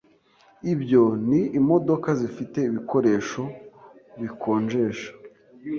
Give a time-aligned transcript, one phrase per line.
[0.73, 3.41] Ibyo ni imodoka zifite ibikoresho
[4.19, 5.11] bikonjesha,